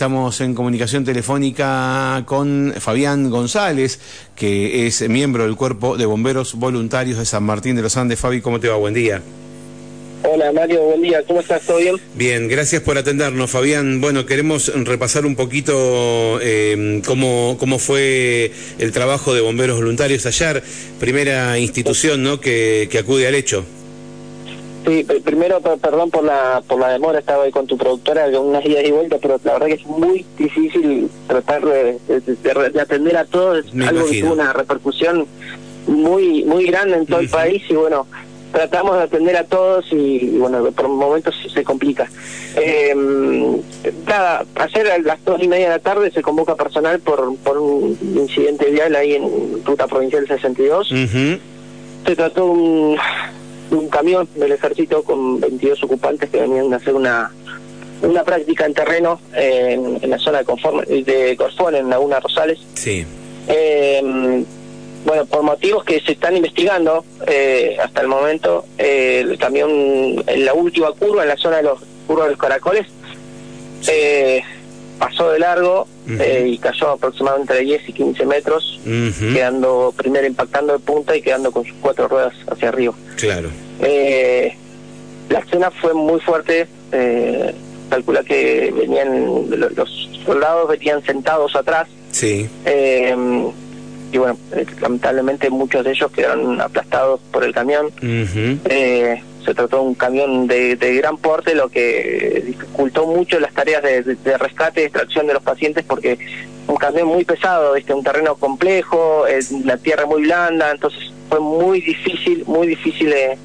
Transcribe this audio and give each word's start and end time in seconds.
estamos 0.00 0.40
en 0.40 0.54
comunicación 0.54 1.04
telefónica 1.04 2.22
con 2.24 2.72
Fabián 2.78 3.28
González, 3.28 4.00
que 4.34 4.86
es 4.86 5.06
miembro 5.06 5.44
del 5.44 5.56
Cuerpo 5.56 5.98
de 5.98 6.06
Bomberos 6.06 6.54
Voluntarios 6.54 7.18
de 7.18 7.26
San 7.26 7.42
Martín 7.42 7.76
de 7.76 7.82
los 7.82 7.98
Andes. 7.98 8.18
Fabi, 8.18 8.40
¿cómo 8.40 8.58
te 8.58 8.68
va? 8.68 8.76
Buen 8.76 8.94
día. 8.94 9.20
Hola 10.22 10.52
Mario, 10.52 10.80
buen 10.84 11.02
día, 11.02 11.22
¿cómo 11.26 11.40
estás? 11.40 11.60
¿Todo 11.66 11.76
bien? 11.76 11.96
Bien, 12.14 12.48
gracias 12.48 12.80
por 12.80 12.96
atendernos, 12.96 13.50
Fabián. 13.50 14.00
Bueno, 14.00 14.24
queremos 14.24 14.72
repasar 14.74 15.26
un 15.26 15.36
poquito 15.36 16.38
eh, 16.40 17.02
cómo, 17.04 17.58
cómo 17.60 17.78
fue 17.78 18.52
el 18.78 18.92
trabajo 18.92 19.34
de 19.34 19.42
bomberos 19.42 19.76
voluntarios 19.76 20.24
ayer, 20.24 20.62
primera 20.98 21.58
institución 21.58 22.22
¿no? 22.22 22.40
que, 22.40 22.88
que 22.90 23.00
acude 23.00 23.26
al 23.26 23.34
hecho. 23.34 23.66
Sí, 24.86 25.06
primero 25.24 25.60
perdón 25.60 26.10
por 26.10 26.24
la 26.24 26.62
por 26.66 26.80
la 26.80 26.88
demora, 26.88 27.18
estaba 27.18 27.44
ahí 27.44 27.50
con 27.50 27.66
tu 27.66 27.76
productora 27.76 28.30
con 28.32 28.46
unas 28.46 28.64
idas 28.64 28.84
y 28.84 28.90
vueltas, 28.90 29.18
pero 29.20 29.38
la 29.44 29.52
verdad 29.52 29.66
que 29.66 29.74
es 29.74 29.86
muy 29.86 30.24
difícil 30.38 31.10
tratar 31.26 31.64
de, 31.64 31.98
de, 32.08 32.80
atender 32.80 33.16
a 33.16 33.26
todos, 33.26 33.66
algo 33.86 34.06
que 34.06 34.22
tuvo 34.22 34.32
una 34.32 34.52
repercusión 34.52 35.26
muy 35.86 36.44
muy 36.44 36.64
grande 36.64 36.96
en 36.96 37.06
todo 37.06 37.20
el 37.20 37.28
país 37.28 37.62
y 37.68 37.74
bueno, 37.74 38.06
tratamos 38.52 38.96
de 38.96 39.02
atender 39.02 39.36
a 39.36 39.44
todos 39.44 39.86
y, 39.92 40.36
bueno, 40.38 40.70
por 40.72 40.88
momentos 40.88 41.34
se 41.52 41.64
complica. 41.64 42.08
Eh, 42.56 42.94
nada, 44.06 44.44
ayer 44.56 44.90
a 44.90 44.98
las 44.98 45.24
dos 45.24 45.42
y 45.42 45.48
media 45.48 45.66
de 45.70 45.76
la 45.76 45.78
tarde 45.78 46.10
se 46.10 46.22
convoca 46.22 46.56
personal 46.56 46.98
por, 47.00 47.36
por 47.36 47.58
un 47.58 47.96
incidente 48.16 48.70
vial 48.70 48.96
ahí 48.96 49.14
en 49.14 49.64
Ruta 49.64 49.86
Provincial 49.86 50.26
62. 50.26 50.88
Se 52.06 52.16
trató 52.16 52.46
un, 52.46 52.96
un 53.70 53.88
camión 53.88 54.28
del 54.34 54.52
ejército 54.52 55.02
con 55.02 55.40
22 55.40 55.82
ocupantes 55.84 56.30
que 56.30 56.40
venían 56.40 56.72
a 56.72 56.76
hacer 56.76 56.94
una 56.94 57.30
una 58.02 58.24
práctica 58.24 58.64
en 58.64 58.72
terreno 58.72 59.20
en, 59.34 60.08
la 60.08 60.18
zona 60.18 60.38
de, 60.38 60.44
Conforme, 60.46 60.84
de 60.86 61.36
Corfón, 61.36 61.74
en 61.74 61.90
Laguna 61.90 62.18
Rosales. 62.18 62.58
Sí. 62.74 63.04
Eh, 63.46 64.42
bueno, 65.04 65.24
por 65.26 65.42
motivos 65.42 65.84
que 65.84 66.00
se 66.00 66.12
están 66.12 66.36
investigando 66.36 67.04
eh, 67.26 67.76
hasta 67.82 68.02
el 68.02 68.08
momento, 68.08 68.66
eh, 68.78 69.24
el 69.26 69.38
camión 69.38 69.70
en 70.26 70.44
la 70.44 70.54
última 70.54 70.92
curva, 70.92 71.22
en 71.22 71.28
la 71.28 71.36
zona 71.36 71.58
de 71.58 71.62
los 71.64 71.80
curvas 72.06 72.26
de 72.26 72.30
los 72.32 72.40
caracoles, 72.40 72.86
eh, 73.88 74.42
pasó 75.00 75.32
de 75.32 75.40
largo 75.40 75.88
y 76.06 76.58
cayó 76.58 76.90
aproximadamente 76.90 77.54
de 77.54 77.60
10 77.62 77.88
y 77.88 77.92
15 77.92 78.26
metros, 78.26 78.80
quedando 78.84 79.92
primero 79.96 80.26
impactando 80.26 80.74
de 80.74 80.78
punta 80.78 81.16
y 81.16 81.22
quedando 81.22 81.50
con 81.50 81.64
sus 81.64 81.74
cuatro 81.80 82.06
ruedas 82.06 82.34
hacia 82.46 82.68
arriba. 82.68 82.94
Claro. 83.16 83.50
la 83.80 85.38
escena 85.38 85.72
fue 85.72 85.92
muy 85.94 86.20
fuerte, 86.20 86.68
calcula 87.90 88.22
que 88.22 88.72
venían 88.76 89.50
los 89.74 90.08
soldados 90.24 90.68
venían 90.68 91.02
sentados 91.04 91.56
atrás. 91.56 91.88
Sí 92.12 92.48
y 94.12 94.18
bueno, 94.18 94.36
eh, 94.52 94.66
lamentablemente 94.80 95.50
muchos 95.50 95.84
de 95.84 95.92
ellos 95.92 96.10
quedaron 96.10 96.60
aplastados 96.60 97.20
por 97.30 97.44
el 97.44 97.52
camión. 97.52 97.90
eh, 98.02 99.22
se 99.44 99.54
trató 99.54 99.76
de 99.76 99.82
un 99.82 99.94
camión 99.94 100.46
de, 100.46 100.76
gran 100.76 101.16
porte, 101.16 101.54
lo 101.54 101.68
que 101.68 102.42
dificultó 102.46 103.06
mucho 103.06 103.40
las 103.40 103.52
tareas 103.52 103.82
de, 103.82 104.38
rescate 104.38 104.82
y 104.82 104.84
extracción 104.84 105.26
de 105.26 105.34
los 105.34 105.42
pacientes 105.42 105.84
porque 105.84 106.18
un 106.66 106.76
camión 106.76 107.08
muy 107.08 107.24
pesado, 107.24 107.74
¿viste? 107.74 107.94
un 107.94 108.04
terreno 108.04 108.36
complejo, 108.36 109.24
la 109.64 109.76
tierra 109.76 110.06
muy 110.06 110.22
blanda, 110.22 110.70
entonces 110.70 111.12
fue 111.28 111.40
muy 111.40 111.80
difícil, 111.80 112.44
muy 112.46 112.66
difícil 112.66 113.10
de 113.10 113.38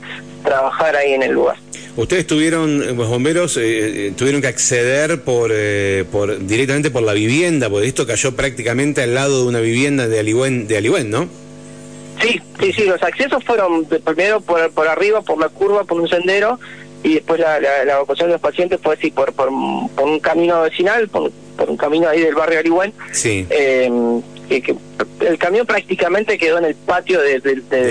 trabajar 0.43 0.95
ahí 0.95 1.13
en 1.13 1.23
el 1.23 1.31
lugar. 1.31 1.57
Ustedes 1.97 2.27
tuvieron, 2.27 2.83
eh, 2.83 2.93
los 2.93 3.07
bomberos, 3.07 3.55
eh, 3.55 4.07
eh, 4.07 4.13
tuvieron 4.17 4.41
que 4.41 4.47
acceder 4.47 5.21
por, 5.21 5.53
por 6.11 6.45
directamente 6.45 6.91
por 6.91 7.03
la 7.03 7.13
vivienda, 7.13 7.69
porque 7.69 7.88
esto 7.88 8.05
cayó 8.05 8.35
prácticamente 8.35 9.01
al 9.01 9.13
lado 9.13 9.43
de 9.43 9.47
una 9.47 9.61
vivienda 9.61 10.07
de 10.07 10.19
Alihuén, 10.19 10.67
de 10.67 10.77
Alihuén 10.77 11.09
¿no? 11.09 11.29
Sí, 12.26 12.42
sí, 12.59 12.73
sí, 12.73 12.84
los 12.86 13.02
accesos 13.04 13.44
fueron 13.44 13.86
primero 13.86 14.41
por, 14.41 14.72
por 14.72 14.88
arriba, 14.88 15.22
por 15.22 15.40
la 15.40 15.50
curva, 15.50 15.84
por 15.84 16.00
un 16.00 16.08
sendero, 16.08 16.59
y 17.03 17.16
después 17.16 17.40
la, 17.40 17.58
evacuación 17.84 18.30
de 18.30 18.34
los 18.34 18.41
pacientes 18.41 18.80
fue 18.81 18.96
así 18.96 19.12
por, 19.12 19.34
por, 19.34 19.50
un 19.50 20.19
camino 20.22 20.62
vecinal, 20.62 21.08
por, 21.09 21.31
un 21.68 21.78
camino 21.78 22.09
ahí 22.09 22.22
del 22.22 22.35
barrio 22.35 22.59
Alihuén. 22.59 22.94
Sí 23.12 23.47
que, 24.47 24.75
el 25.22 25.38
camión 25.38 25.66
prácticamente 25.66 26.38
quedó 26.38 26.57
en 26.59 26.66
el 26.66 26.75
patio 26.75 27.19
de, 27.22 27.39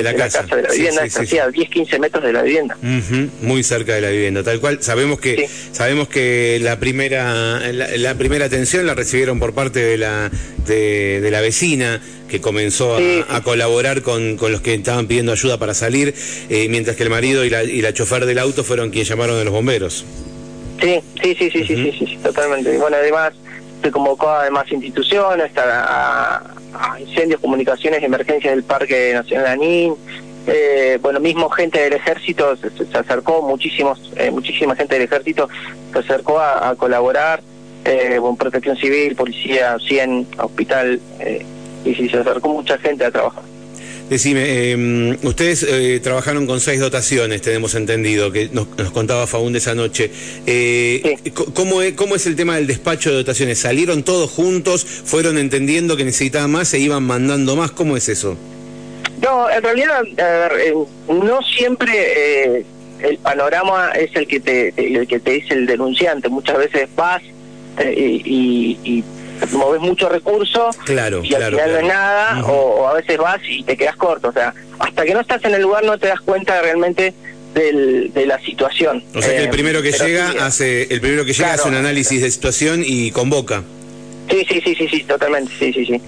la, 0.03 0.15
casa. 0.15 0.43
de 0.43 0.63
la 0.63 0.71
vivienda, 0.71 1.09
sí, 1.09 1.39
a 1.39 1.49
10, 1.49 1.69
15 1.69 1.99
metros 1.99 2.25
de 2.25 2.33
la 2.33 2.43
vivienda. 2.43 2.77
Muy 3.41 3.63
cerca 3.63 3.95
de 3.95 4.01
la 4.01 4.11
vivienda, 4.11 4.43
tal 4.43 4.61
cual. 4.61 4.83
Sabemos 4.83 5.21
que 5.21 5.49
sabemos 5.73 6.09
que 6.09 6.59
la 6.61 6.79
primera 6.79 7.61
la, 7.73 8.15
primera 8.15 8.45
atención 8.45 8.87
la 8.87 8.95
recibieron 8.95 9.39
por 9.39 9.55
parte 9.55 9.81
de 9.81 9.99
la 9.99 10.31
de, 10.67 11.29
la 11.31 11.41
vecina 11.41 12.01
que 12.29 12.41
comenzó 12.41 12.97
a, 12.97 13.43
colaborar 13.43 14.03
con, 14.03 14.37
con, 14.37 14.53
los 14.53 14.61
que 14.61 14.75
estaban 14.75 15.07
pidiendo 15.07 15.33
ayuda 15.33 15.59
para 15.59 15.75
salir, 15.75 16.15
eh, 16.49 16.69
mientras 16.69 16.97
que 16.97 17.03
el 17.03 17.11
marido 17.11 17.45
y 17.45 17.51
la, 17.51 17.63
y 17.63 17.81
la 17.81 17.93
chofer 17.93 18.27
del 18.27 18.39
auto 18.39 18.65
fueron 18.65 18.91
quienes 18.91 19.09
llamaron 19.09 19.39
a 19.39 19.45
los 19.45 19.53
bomberos. 19.53 20.05
Sí, 20.81 21.01
sí, 21.23 21.35
sí, 21.39 21.51
sí, 21.51 21.65
sí, 21.67 21.77
sí, 21.77 22.07
sí, 22.07 22.19
totalmente. 22.23 22.77
Bueno, 22.79 22.97
además 22.97 23.33
se 23.83 23.91
convocó 23.91 24.29
a 24.31 24.45
demás 24.45 24.71
instituciones, 24.71 25.53
a, 25.57 26.43
incendios, 27.01 27.41
comunicaciones 27.41 28.03
emergencias 28.03 28.55
del 28.55 28.65
Parque 28.65 29.13
Nacional 29.15 29.47
Anín. 29.47 29.95
Eh, 30.47 30.99
bueno, 31.01 31.21
mismo 31.21 31.49
gente 31.49 31.81
del 31.81 31.95
ejército 31.95 32.57
se, 32.57 32.99
acercó, 32.99 33.43
muchísimos, 33.43 34.13
eh, 34.17 34.31
muchísima 34.31 34.75
gente 34.75 34.97
del 34.97 35.05
ejército 35.05 35.49
se 35.93 35.99
acercó 35.99 36.39
a, 36.41 36.75
colaborar, 36.77 37.43
eh, 37.85 38.19
con 38.21 38.37
protección 38.37 38.77
civil, 38.77 39.15
policía, 39.17 39.79
100, 39.79 40.27
hospital, 40.39 41.01
eh, 41.21 41.45
y 41.85 41.95
se 41.95 42.19
acercó 42.19 42.49
mucha 42.49 42.77
gente 42.79 43.05
a 43.05 43.11
trabajar. 43.11 43.54
Decime, 44.09 44.71
em, 44.71 45.17
ustedes 45.23 45.63
eh, 45.63 45.99
trabajaron 46.03 46.47
con 46.47 46.61
seis 46.61 46.79
dotaciones, 46.79 47.41
tenemos 47.41 47.75
entendido, 47.75 48.31
que 48.31 48.51
nos, 48.53 48.67
contaba 48.93 49.27
Faúndez 49.27 49.63
esa 49.63 49.75
noche. 49.75 50.11
Eh, 50.47 51.17
¿cómo, 51.55 51.81
es, 51.81 51.95
¿Cómo 51.95 52.15
es 52.15 52.27
el 52.27 52.37
tema 52.37 52.57
del 52.57 52.67
despacho 52.67 53.11
de 53.11 53.17
dotaciones? 53.17 53.59
¿Salieron 53.59 54.03
todos 54.03 54.31
juntos? 54.31 54.85
¿Fueron 54.85 55.39
entendiendo 55.39 55.97
que 55.97 56.05
necesitaban 56.05 56.51
más? 56.51 56.69
¿Se 56.69 56.79
iban 56.79 57.03
mandando 57.03 57.57
más? 57.57 57.71
¿Cómo 57.71 57.97
es 57.97 58.11
eso? 58.11 58.37
No, 59.23 59.49
en 59.49 59.63
realidad, 59.63 60.03
eh, 60.19 60.75
no 61.09 61.41
siempre 61.43 62.63
el 63.01 63.17
panorama 63.19 63.91
es 63.93 64.15
el 64.17 64.27
que 64.27 64.41
te 64.41 64.75
el 64.77 65.07
que 65.07 65.19
te 65.19 65.31
dice 65.33 65.55
el 65.55 65.65
denunciante. 65.67 66.29
Muchas 66.29 66.59
veces 66.59 66.89
vas 66.95 67.23
y, 67.83 68.79
y 68.85 69.05
moves 69.53 69.81
mucho 69.81 70.09
recurso 70.09 70.71
claro, 70.85 71.23
y 71.23 71.35
al 71.35 71.45
final 71.45 71.73
no 71.73 71.79
es 71.79 71.85
nada, 71.85 72.45
o, 72.45 72.89
a 72.89 72.95
veces 72.95 73.19
vas 73.19 73.41
y 73.47 73.63
te 73.63 73.77
quedas 73.77 73.97
corto. 73.97 74.29
O 74.29 74.33
sea, 74.33 74.55
hasta 74.79 75.05
que 75.05 75.15
no 75.15 75.21
estás 75.21 75.45
en 75.45 75.55
el 75.55 75.63
lugar 75.63 75.85
no 75.85 75.99
te 75.99 76.09
das 76.09 76.21
cuenta 76.21 76.61
realmente 76.61 77.15
del, 77.55 78.13
de 78.13 78.27
la 78.27 78.39
situación. 78.41 79.03
O 79.15 79.23
sea 79.23 79.31
que 79.31 79.39
el 79.39 79.45
eh, 79.47 79.53
primero 79.53 79.83
que 79.83 79.93
llega 79.93 80.33
hace 80.41 80.83
el 80.93 81.01
primero 81.01 81.25
que 81.25 81.33
llega 81.33 81.55
hace 81.55 81.69
un 81.69 81.77
análisis 81.77 82.21
de 82.21 82.31
situación 82.31 82.83
y 82.85 83.11
convoca. 83.13 83.63
Sí, 84.35 84.45
sí, 84.49 84.61
sí, 84.65 84.75
sí, 84.75 84.89
sí, 84.89 85.05
totalmente, 85.05 85.53
sí, 85.57 85.73
sí, 85.73 85.87
sí. 85.87 86.01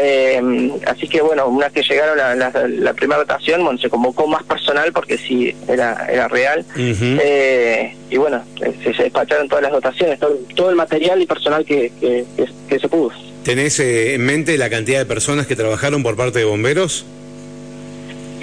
Eh, 0.00 0.70
así 0.86 1.06
que 1.06 1.20
bueno, 1.20 1.48
una 1.48 1.68
vez 1.68 1.74
que 1.74 1.92
llegaron 1.92 2.16
la, 2.16 2.34
la, 2.34 2.94
primera 2.94 3.20
votación, 3.20 3.62
bueno, 3.62 3.78
se 3.78 3.90
convocó 3.90 4.26
más 4.26 4.42
personal 4.44 4.90
porque 4.90 5.18
sí, 5.18 5.54
era, 5.68 6.06
era 6.10 6.26
real. 6.28 6.64
eh, 6.78 7.94
y 8.08 8.16
bueno, 8.16 8.42
se, 8.58 9.02
despacharon 9.02 9.48
todas 9.48 9.64
las 9.64 9.72
votaciones, 9.72 10.18
todo, 10.18 10.70
el 10.70 10.76
material 10.76 11.20
y 11.20 11.26
personal 11.26 11.62
que, 11.66 11.92
que, 12.00 12.78
se 12.78 12.88
pudo. 12.88 13.10
¿Tenés 13.42 13.78
eh, 13.80 14.14
en 14.14 14.24
mente 14.24 14.56
la 14.56 14.70
cantidad 14.70 15.00
de 15.00 15.04
personas 15.04 15.46
que 15.46 15.54
trabajaron 15.54 16.02
por 16.02 16.16
parte 16.16 16.38
de 16.38 16.46
bomberos? 16.46 17.04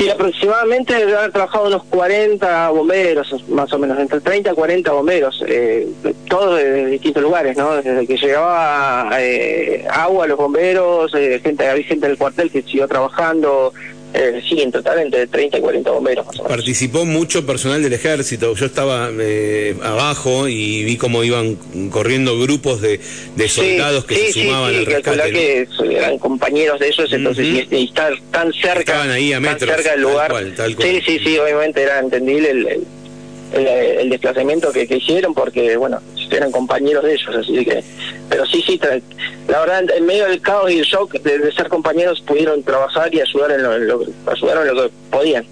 Y 0.02 0.10
aproximadamente 0.10 0.96
debe 0.96 1.16
haber 1.16 1.32
trabajado 1.32 1.68
unos 1.68 1.84
40 1.84 2.70
bomberos, 2.72 3.48
más 3.50 3.72
o 3.72 3.78
menos, 3.78 4.00
entre 4.00 4.20
30 4.20 4.52
y 4.52 4.56
40 4.56 4.92
bomberos, 4.94 5.44
eh, 5.48 5.88
todos 6.28 6.58
de, 6.58 6.88
distintos 6.88 7.22
lugares, 7.22 7.56
¿no? 7.56 7.76
Desde 7.76 8.08
que 8.08 8.18
llegaba 8.18 9.12
eh, 9.20 9.86
agua, 9.92 10.26
los 10.26 10.38
bomberos, 10.38 11.14
eh, 11.14 11.40
gente, 11.44 11.68
había 11.68 11.84
gente 11.84 12.08
del 12.08 12.18
cuartel 12.18 12.50
que 12.50 12.64
siguió 12.64 12.88
trabajando, 12.88 13.74
eh, 14.14 14.42
sí, 14.48 14.62
en 14.62 14.72
total 14.72 15.00
entre 15.00 15.28
30 15.28 15.58
y 15.58 15.62
40 15.62 15.92
bomberos. 15.92 16.26
Participó 16.48 17.06
mucho 17.06 17.46
personal 17.46 17.82
del 17.82 17.94
ejército. 17.94 18.54
Yo 18.56 18.66
estaba 18.66 19.10
eh, 19.20 19.76
abajo 19.84 20.48
y 20.48 20.84
vi 20.84 20.98
cómo 20.98 21.24
iban 21.24 21.56
corriendo 21.90 22.38
grupos 22.40 22.82
de, 22.82 23.00
de 23.36 23.50
soldados 23.50 24.06
que 24.06 24.16
se 24.16 24.44
sumaban 24.44 24.76
al 24.76 24.86
rescate. 24.86 25.32
que 25.32 25.68
eran 25.96 26.18
compañeros 26.18 26.80
de 26.80 26.90
ellos, 26.90 27.12
entonces 27.14 27.48
y, 27.48 27.84
estar 27.84 28.14
tan 28.32 28.52
cerca, 28.54 28.80
Estaban 28.80 29.12
ahí 29.12 29.32
a 29.34 29.40
metros, 29.40 29.60
tan 29.60 29.78
cerca 29.78 29.92
del 29.92 30.02
lugar. 30.02 30.34
Sí, 30.82 31.02
sí, 31.06 31.20
sí, 31.20 31.38
obviamente 31.38 31.82
era 31.82 32.00
entendible 32.00 32.50
el 32.52 32.86
el, 33.54 34.10
desplazamiento 34.10 34.72
que, 34.72 34.88
hicieron 34.90 35.34
porque, 35.34 35.78
bueno, 35.78 36.00
eran 36.30 36.52
compañeros 36.52 37.04
de 37.04 37.14
ellos, 37.14 37.36
así 37.36 37.66
que... 37.66 37.84
Pero 38.30 38.46
sí, 38.46 38.64
sí, 38.66 38.80
la 39.52 39.60
verdad, 39.60 39.84
en 39.96 40.06
medio 40.06 40.26
del 40.28 40.42
caos 40.42 40.72
y 40.72 40.80
el 40.80 40.86
shock 40.86 41.14
de, 41.22 41.52
ser 41.52 41.68
compañeros 41.68 42.22
pudieron 42.22 42.64
trabajar 42.64 43.14
y 43.14 43.22
ayudar 43.22 43.52
en 43.52 43.88
lo, 43.88 44.02
ayudaron 44.26 44.68
en 44.68 44.76
lo 44.76 44.84
que 44.84 44.92
podían. 45.12 45.46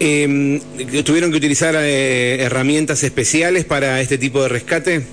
Eh, 0.00 0.60
¿Tuvieron 1.04 1.30
que 1.30 1.36
utilizar 1.36 1.74
eh, 1.78 2.42
herramientas 2.42 3.02
especiales 3.02 3.64
para 3.64 4.00
este 4.00 4.18
tipo 4.18 4.42
de 4.42 4.48
rescate? 4.48 5.06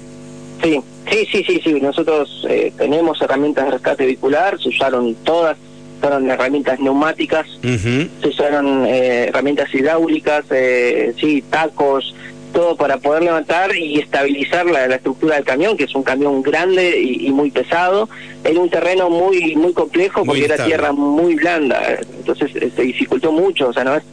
Sí, 0.64 0.82
Sí, 1.10 1.28
sí, 1.32 1.44
sí, 1.46 1.62
sí. 1.64 1.74
Nosotros 1.82 2.46
eh, 2.50 2.72
tenemos 2.78 3.22
herramientas 3.22 3.66
de 3.66 3.72
rescate 3.72 4.06
vehicular, 4.06 4.60
se 4.60 4.70
usaron 4.70 5.16
todas, 5.24 5.58
fueron 6.00 6.30
herramientas 6.30 6.80
neumáticas, 6.80 7.46
se 7.62 8.28
usaron 8.28 8.86
eh, 8.86 9.26
herramientas 9.26 9.74
hidráulicas, 9.74 10.46
eh, 10.52 11.14
sí, 11.20 11.44
tacos, 11.50 12.16
todo 12.54 12.78
para 12.78 12.98
poder 12.98 13.24
levantar 13.24 13.76
y 13.76 14.00
estabilizar 14.00 14.66
la, 14.66 14.86
estructura 14.86 15.36
del 15.36 15.44
camión, 15.44 15.76
que 15.76 15.84
es 15.84 15.96
un 15.96 16.04
camión 16.04 16.42
grande 16.42 17.02
y, 17.02 17.30
muy 17.32 17.52
pesado, 17.52 18.08
en 18.44 18.58
un 18.58 18.70
terreno 18.70 19.10
muy 19.10 19.56
muy 19.56 19.74
complejo 19.74 20.24
porque 20.24 20.46
era 20.46 20.64
tierra 20.64 20.92
muy 20.92 21.36
blanda, 21.36 21.98
entonces 22.18 22.52
se 22.52 22.82
dificultó 22.82 23.32
mucho, 23.32 23.70
o 23.70 23.74
sea, 23.74 23.84
no 23.84 23.96
es 23.96 24.04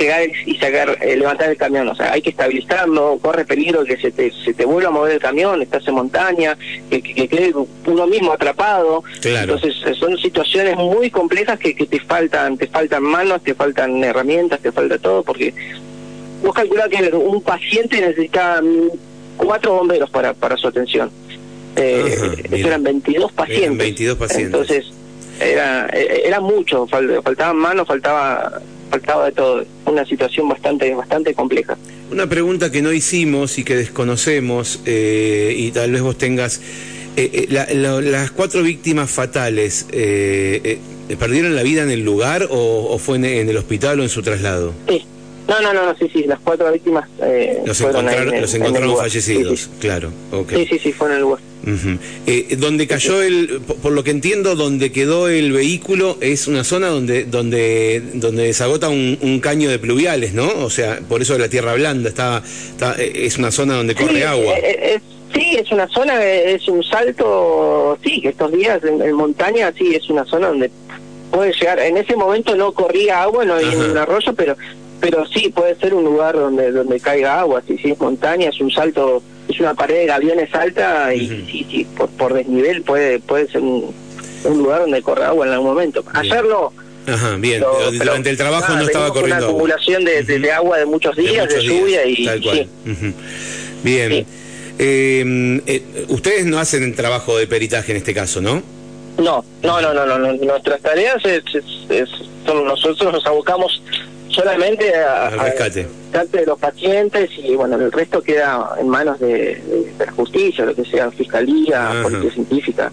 llegar 0.00 0.22
y 0.46 0.56
sacar, 0.56 0.98
eh, 1.00 1.16
levantar 1.16 1.50
el 1.50 1.56
camión. 1.56 1.88
O 1.88 1.94
sea, 1.94 2.12
hay 2.12 2.22
que 2.22 2.30
estabilizarlo, 2.30 3.18
corre 3.20 3.44
peligro 3.44 3.84
que 3.84 3.96
se 3.96 4.10
te, 4.10 4.32
se 4.32 4.54
te 4.54 4.64
vuelva 4.64 4.88
a 4.88 4.92
mover 4.92 5.12
el 5.12 5.20
camión, 5.20 5.62
estás 5.62 5.86
en 5.86 5.94
montaña, 5.94 6.56
que, 6.88 7.02
que, 7.02 7.28
quede 7.28 7.52
uno 7.86 8.06
mismo 8.06 8.32
atrapado. 8.32 9.02
Entonces 9.22 9.74
eh, 9.86 9.94
son 9.94 10.16
situaciones 10.18 10.76
muy 10.76 11.10
complejas 11.10 11.58
que, 11.58 11.74
que 11.74 11.86
te 11.86 12.00
faltan, 12.00 12.56
te 12.56 12.66
faltan 12.66 13.02
manos, 13.02 13.42
te 13.42 13.54
faltan 13.54 14.02
herramientas, 14.02 14.60
te 14.60 14.72
falta 14.72 14.98
todo, 14.98 15.22
porque 15.22 15.54
vos 16.42 16.54
calculás 16.54 16.88
que 16.88 17.10
un 17.14 17.42
paciente 17.42 18.00
necesita 18.00 18.60
cuatro 19.36 19.74
bomberos 19.74 20.10
para, 20.10 20.34
para 20.34 20.56
su 20.56 20.68
atención. 20.68 21.10
Eh, 21.76 22.48
eran 22.50 22.82
22 22.82 23.32
pacientes. 23.32 23.78
22 23.78 24.18
pacientes. 24.18 24.46
Entonces, 24.46 24.92
era, 25.40 25.86
era 25.88 26.40
mucho, 26.40 26.86
faltaban 26.86 27.56
manos, 27.56 27.86
faltaba 27.86 28.60
faltaba 28.90 29.26
de 29.26 29.32
todo. 29.32 29.64
Una 29.86 30.04
situación 30.04 30.48
bastante, 30.48 30.92
bastante 30.94 31.32
compleja. 31.34 31.78
Una 32.10 32.28
pregunta 32.28 32.70
que 32.70 32.82
no 32.82 32.92
hicimos 32.92 33.58
y 33.58 33.64
que 33.64 33.76
desconocemos, 33.76 34.80
eh, 34.84 35.54
y 35.56 35.70
tal 35.70 35.92
vez 35.92 36.02
vos 36.02 36.18
tengas. 36.18 36.60
Eh, 37.16 37.46
eh, 37.50 37.74
las 37.74 38.30
cuatro 38.30 38.62
víctimas 38.62 39.10
fatales, 39.10 39.86
¿perdieron 41.18 41.54
la 41.56 41.62
vida 41.62 41.82
en 41.82 41.90
el 41.90 42.04
lugar 42.04 42.46
o, 42.50 42.98
fue 42.98 43.16
en, 43.16 43.48
el 43.48 43.56
hospital 43.56 44.00
o 44.00 44.02
en 44.02 44.08
su 44.08 44.22
traslado? 44.22 44.72
Sí. 44.88 45.04
No, 45.48 45.60
no, 45.60 45.72
no, 45.72 45.96
sí, 45.96 46.08
sí, 46.12 46.24
las 46.24 46.38
cuatro 46.40 46.72
víctimas 46.72 47.08
los 47.64 47.80
encontraron, 47.80 48.40
los 48.40 48.54
encontraron 48.54 48.96
fallecidos, 48.96 49.70
claro. 49.80 50.12
Sí, 50.48 50.66
sí, 50.66 50.78
sí, 50.78 50.92
fue 50.92 51.08
en 51.08 51.14
el 51.14 51.20
lugar. 51.20 51.40
Eh, 52.26 52.56
donde 52.58 52.86
cayó 52.86 53.20
el, 53.22 53.60
por 53.82 53.92
lo 53.92 54.02
que 54.02 54.10
entiendo, 54.10 54.56
donde 54.56 54.92
quedó 54.92 55.28
el 55.28 55.52
vehículo 55.52 56.16
es 56.20 56.48
una 56.48 56.64
zona 56.64 56.88
donde 56.88 57.24
donde 57.24 58.02
donde 58.14 58.44
desagota 58.44 58.88
un, 58.88 59.40
caño 59.40 59.68
de 59.70 59.78
pluviales, 59.78 60.32
¿no? 60.32 60.48
O 60.64 60.70
sea, 60.70 61.00
por 61.06 61.22
eso 61.22 61.36
la 61.38 61.48
tierra 61.48 61.74
blanda 61.74 62.08
está, 62.08 62.42
eh, 62.98 63.12
es 63.14 63.38
una 63.38 63.50
zona 63.50 63.74
donde 63.74 63.94
corre 63.94 64.24
agua. 64.24 64.54
Eh, 64.58 65.00
sí, 65.34 65.56
es 65.58 65.70
una 65.70 65.86
zona, 65.88 66.22
es 66.24 66.66
un 66.68 66.82
salto, 66.82 67.98
sí, 68.02 68.20
que 68.20 68.28
estos 68.28 68.52
días 68.52 68.82
en, 68.84 69.12
montaña, 69.12 69.72
sí, 69.76 69.94
es 69.94 70.08
una 70.08 70.24
zona 70.24 70.48
donde 70.48 70.70
puede 71.30 71.52
llegar. 71.52 71.78
En 71.78 71.96
ese 71.96 72.16
momento 72.16 72.56
no 72.56 72.72
corría 72.72 73.22
agua, 73.22 73.44
no 73.44 73.54
había 73.54 73.76
un 73.76 73.96
arroyo, 73.96 74.34
pero 74.34 74.56
pero 75.00 75.26
sí 75.26 75.48
puede 75.48 75.74
ser 75.76 75.94
un 75.94 76.04
lugar 76.04 76.34
donde 76.34 76.70
donde 76.72 77.00
caiga 77.00 77.40
agua, 77.40 77.62
si 77.66 77.78
sí, 77.78 77.90
es 77.90 78.00
montaña, 78.00 78.48
es 78.50 78.60
un 78.60 78.70
salto 78.70 79.22
es 79.48 79.58
una 79.58 79.74
pared 79.74 79.96
de 79.96 80.06
gaviones 80.06 80.54
alta 80.54 81.12
y 81.14 81.28
sí, 81.28 81.66
sí, 81.70 81.86
por, 81.96 82.08
por 82.10 82.34
desnivel 82.34 82.82
puede 82.82 83.18
puede 83.18 83.48
ser 83.48 83.62
un, 83.62 83.92
lugar 84.44 84.80
donde 84.82 85.02
corre 85.02 85.24
agua 85.24 85.46
en 85.46 85.52
algún 85.52 85.68
momento. 85.68 86.04
Ayer 86.14 86.44
no. 86.44 86.72
Ajá, 87.06 87.36
bien, 87.36 87.62
durante 87.98 88.30
el 88.30 88.36
trabajo 88.36 88.74
no 88.74 88.82
estaba 88.82 89.12
corriendo 89.12 89.46
una 89.46 89.48
acumulación 89.48 90.04
de, 90.04 90.22
de, 90.22 90.52
agua 90.52 90.78
de 90.78 90.86
muchos 90.86 91.16
días, 91.16 91.48
de, 91.48 91.62
lluvia 91.62 92.06
y... 92.06 92.24
Tal 92.24 92.40
cual. 92.42 92.68
Bien. 93.82 94.26
Eh, 94.78 95.62
eh, 95.66 95.82
ustedes 96.08 96.46
no 96.46 96.58
hacen 96.58 96.84
el 96.84 96.94
trabajo 96.94 97.36
de 97.36 97.46
peritaje 97.46 97.92
en 97.92 97.98
este 97.98 98.14
caso, 98.14 98.40
¿no? 98.40 98.62
No, 99.18 99.44
no, 99.62 99.80
no, 99.80 99.92
no, 99.92 100.18
no. 100.18 100.32
Nuestras 100.32 100.80
tareas 100.80 101.22
es, 101.24 101.42
es, 101.90 102.08
son, 102.46 102.64
nosotros 102.64 103.12
nos 103.12 103.26
abocamos 103.26 103.82
solamente 104.30 104.94
a, 104.94 105.30
rescate. 105.30 105.86
de 106.32 106.46
los 106.46 106.58
pacientes 106.58 107.30
y 107.36 107.54
bueno, 107.54 107.76
el 107.76 107.92
resto 107.92 108.22
queda 108.22 108.70
en 108.78 108.88
manos 108.88 109.18
de, 109.20 109.60
la 109.98 110.10
justicia, 110.12 110.64
lo 110.64 110.74
que 110.74 110.84
sea, 110.84 111.10
fiscalía, 111.10 111.92
policía 112.02 112.30
científica. 112.30 112.92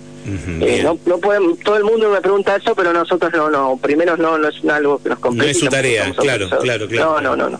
Eh, 0.59 0.81
no, 0.83 0.99
no 1.05 1.19
podemos, 1.19 1.57
todo 1.59 1.77
el 1.77 1.85
mundo 1.85 2.09
me 2.09 2.19
pregunta 2.19 2.57
eso, 2.57 2.75
pero 2.75 2.91
nosotros 2.91 3.31
no, 3.33 3.49
no, 3.49 3.79
primero 3.81 4.17
no, 4.17 4.37
no 4.37 4.49
es 4.49 4.55
algo 4.69 5.01
que 5.01 5.09
nos 5.09 5.19
compete. 5.19 5.45
No 5.45 5.51
es 5.51 5.59
su 5.59 5.67
tarea, 5.67 6.11
claro, 6.17 6.49
claro, 6.49 6.87
claro. 6.87 7.21
No, 7.21 7.35
no, 7.35 7.49
no. 7.49 7.49
no. 7.49 7.59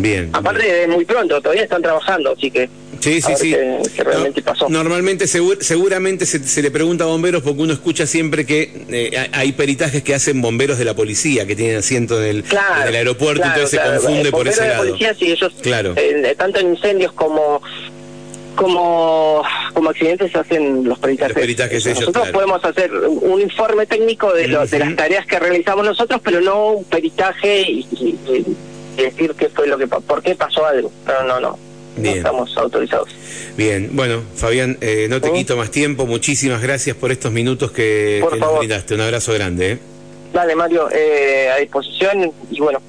bien. 0.00 0.30
Aparte 0.32 0.84
es 0.84 0.88
muy 0.88 1.04
pronto, 1.04 1.40
todavía 1.42 1.64
están 1.64 1.82
trabajando, 1.82 2.32
así 2.32 2.50
que 2.50 2.70
Sí, 3.00 3.20
sí, 3.20 3.32
sí. 3.36 3.54
realmente 3.98 4.42
pasó. 4.42 4.68
Normalmente, 4.68 5.26
seguramente 5.26 6.26
se, 6.26 6.62
le 6.62 6.70
pregunta 6.70 7.04
a 7.04 7.06
bomberos 7.06 7.42
porque 7.42 7.62
uno 7.62 7.72
escucha 7.72 8.06
siempre 8.06 8.46
que 8.46 8.72
eh, 8.90 9.28
hay 9.32 9.52
peritajes 9.52 10.02
que 10.02 10.14
hacen 10.14 10.40
bomberos 10.42 10.78
de 10.78 10.84
la 10.84 10.94
policía, 10.94 11.46
que 11.46 11.56
tienen 11.56 11.76
asiento 11.76 12.22
en 12.22 12.44
el, 12.46 12.94
aeropuerto, 12.94 13.42
y 13.44 13.48
entonces 13.48 13.70
se 13.70 13.90
confunde 13.90 14.30
por 14.30 14.48
ese 14.48 14.66
lado. 14.66 14.84
Policía, 14.84 15.14
sí, 15.14 15.32
ellos, 15.32 15.52
claro. 15.62 15.94
Eh, 15.96 16.34
tanto 16.36 16.60
en 16.60 16.70
incendios 16.70 17.12
como 17.12 17.62
como 18.56 19.42
como 19.74 19.90
accidentes 19.90 20.32
se 20.32 20.38
hacen 20.38 20.84
los 20.84 20.98
peritajes. 20.98 21.86
nosotros 21.86 22.30
podemos 22.30 22.64
hacer 22.64 22.90
un 22.92 23.40
informe 23.40 23.86
técnico 23.86 24.32
de, 24.32 24.48
de 24.48 24.78
las 24.78 24.96
tareas 24.96 25.26
que 25.26 25.38
realizamos 25.38 25.84
nosotros, 25.84 26.20
pero 26.24 26.40
no 26.40 26.70
un 26.72 26.84
peritaje 26.84 27.60
y, 27.70 28.16
decir 28.96 29.34
qué 29.38 29.50
fue 29.50 29.66
lo 29.66 29.76
que 29.76 29.86
por 29.86 30.22
qué 30.22 30.34
pasó 30.34 30.64
algo. 30.64 30.90
No, 31.06 31.22
no, 31.24 31.40
no. 31.40 31.65
Bien. 31.96 32.18
estamos 32.18 32.56
autorizados. 32.56 33.08
Bien, 33.56 33.90
bueno, 33.92 34.22
Fabián, 34.34 34.76
eh, 34.80 35.06
no 35.08 35.20
te 35.20 35.32
quito 35.32 35.56
más 35.56 35.70
tiempo. 35.70 36.06
Muchísimas 36.06 36.62
gracias 36.62 36.96
por 36.96 37.10
estos 37.12 37.32
minutos 37.32 37.70
que, 37.70 38.24
nos 38.38 38.58
brindaste. 38.58 38.94
Un 38.94 39.00
abrazo 39.00 39.32
grande. 39.32 39.72
¿eh? 39.72 39.78
Dale, 40.32 40.54
Mario, 40.54 40.88
eh, 40.92 41.50
a 41.50 41.58
disposición 41.58 42.32
y 42.50 42.60
bueno, 42.60 42.80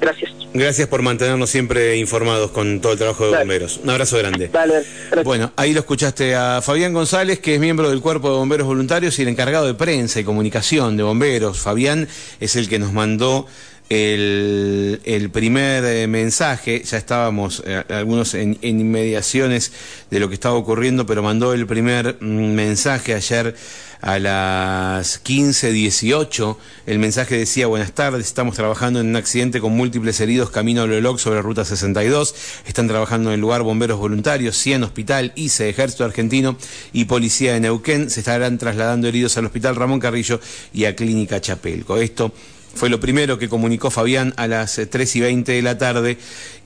gracias. 0.00 0.30
Gracias 0.56 0.88
por 0.88 1.02
mantenernos 1.02 1.50
siempre 1.50 1.98
informados 1.98 2.50
con 2.50 2.80
todo 2.80 2.92
el 2.92 2.98
trabajo 2.98 3.30
de 3.30 3.36
bomberos. 3.36 3.78
Un 3.82 3.90
abrazo 3.90 4.16
grande. 4.16 4.48
Dale, 4.48 4.84
bueno, 5.22 5.52
ahí 5.56 5.74
lo 5.74 5.80
escuchaste 5.80 6.34
a 6.34 6.62
Fabián 6.62 6.94
González, 6.94 7.40
que 7.40 7.56
es 7.56 7.60
miembro 7.60 7.90
del 7.90 8.00
Cuerpo 8.00 8.30
de 8.30 8.36
Bomberos 8.36 8.66
Voluntarios 8.66 9.18
y 9.18 9.22
el 9.22 9.28
encargado 9.28 9.66
de 9.66 9.74
prensa 9.74 10.18
y 10.18 10.24
comunicación 10.24 10.96
de 10.96 11.02
bomberos. 11.02 11.60
Fabián 11.60 12.08
es 12.40 12.56
el 12.56 12.70
que 12.70 12.78
nos 12.78 12.94
mandó 12.94 13.46
el, 13.88 15.30
primer 15.32 15.84
eh, 15.84 16.06
mensaje, 16.06 16.82
ya 16.82 16.98
estábamos 16.98 17.62
eh, 17.64 17.84
algunos 17.88 18.34
en, 18.34 18.58
inmediaciones 18.62 19.72
de 20.10 20.20
lo 20.20 20.28
que 20.28 20.34
estaba 20.34 20.56
ocurriendo, 20.56 21.06
pero 21.06 21.22
mandó 21.22 21.52
el 21.52 21.66
primer 21.66 22.16
mm, 22.20 22.54
mensaje 22.54 23.14
ayer 23.14 23.54
a 24.00 24.18
las 24.18 25.22
15.18. 25.24 26.56
El 26.86 26.98
mensaje 26.98 27.38
decía, 27.38 27.66
buenas 27.66 27.92
tardes, 27.92 28.26
estamos 28.26 28.56
trabajando 28.56 29.00
en 29.00 29.08
un 29.08 29.16
accidente 29.16 29.60
con 29.60 29.72
múltiples 29.72 30.20
heridos 30.20 30.50
camino 30.50 30.82
a 30.82 30.86
Loloc 30.86 31.18
sobre 31.18 31.42
Ruta 31.42 31.64
62. 31.64 32.34
Están 32.66 32.88
trabajando 32.88 33.30
en 33.30 33.34
el 33.34 33.40
lugar 33.40 33.62
bomberos 33.62 33.98
voluntarios, 33.98 34.56
100 34.58 34.84
Hospital, 34.84 35.32
ICE, 35.36 35.68
Ejército 35.68 36.04
Argentino 36.04 36.56
y 36.92 37.06
Policía 37.06 37.54
de 37.54 37.60
Neuquén. 37.60 38.10
Se 38.10 38.20
estarán 38.20 38.58
trasladando 38.58 39.08
heridos 39.08 39.36
al 39.36 39.46
Hospital 39.46 39.76
Ramón 39.76 40.00
Carrillo 40.00 40.40
y 40.74 40.84
a 40.84 40.94
Clínica 40.94 41.40
Chapelco. 41.40 41.96
Esto 41.96 42.32
fue 42.76 42.90
lo 42.90 43.00
primero 43.00 43.38
que 43.38 43.48
comunicó 43.48 43.90
Fabián 43.90 44.34
a 44.36 44.46
las 44.46 44.80
3 44.90 44.94
eh, 44.94 45.18
y 45.18 45.20
20 45.22 45.52
de 45.52 45.62
la 45.62 45.78
tarde. 45.78 46.18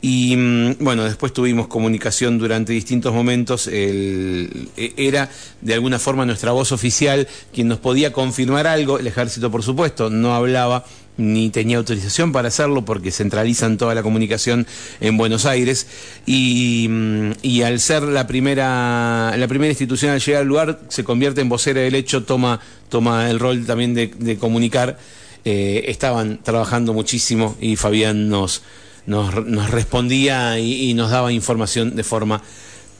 Y 0.02 0.36
mm, 0.36 0.76
bueno, 0.80 1.04
después 1.04 1.32
tuvimos 1.32 1.68
comunicación 1.68 2.38
durante 2.38 2.72
distintos 2.72 3.14
momentos. 3.14 3.68
El, 3.68 4.68
e, 4.76 4.92
era 4.96 5.30
de 5.60 5.74
alguna 5.74 5.98
forma 5.98 6.26
nuestra 6.26 6.52
voz 6.52 6.72
oficial 6.72 7.28
quien 7.52 7.68
nos 7.68 7.78
podía 7.78 8.12
confirmar 8.12 8.66
algo. 8.66 8.98
El 8.98 9.06
ejército, 9.06 9.50
por 9.50 9.62
supuesto, 9.62 10.10
no 10.10 10.34
hablaba 10.34 10.84
ni 11.16 11.50
tenía 11.50 11.76
autorización 11.76 12.32
para 12.32 12.48
hacerlo 12.48 12.84
porque 12.84 13.12
centralizan 13.12 13.76
toda 13.76 13.94
la 13.94 14.02
comunicación 14.02 14.66
en 15.00 15.16
Buenos 15.16 15.44
Aires 15.44 15.86
y, 16.26 16.86
mm, 16.88 17.32
al 17.64 17.78
ser 17.78 18.04
la 18.04 18.26
primera 18.26 19.34
la 19.36 19.48
primera 19.48 19.70
institución 19.70 20.12
al 20.12 20.20
llegar 20.20 20.42
al 20.42 20.48
lugar 20.48 20.80
se 20.88 21.04
convierte 21.04 21.42
en 21.42 21.50
vocera 21.50 21.82
del 21.82 21.94
hecho 21.94 22.24
toma 22.24 22.60
toma 22.88 23.28
el 23.28 23.38
rol 23.38 23.66
también 23.66 23.94
de 23.94 24.38
comunicar 24.38 24.96
eh, 25.44 25.84
estaban 25.88 26.42
trabajando 26.42 26.92
muchísimo 26.92 27.56
y 27.60 27.76
Fabián 27.76 28.28
nos, 28.28 28.62
nos, 29.06 29.70
respondía 29.70 30.58
y 30.58 30.92
nos 30.94 31.10
daba 31.10 31.32
información 31.32 31.96
de 31.96 32.04
forma 32.04 32.42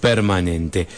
permanente. 0.01 0.89